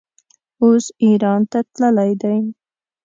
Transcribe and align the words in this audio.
اوس 0.63 0.85
ایران 1.05 1.41
ته 1.51 1.59
تللی 1.75 2.11
دی. 2.21 2.35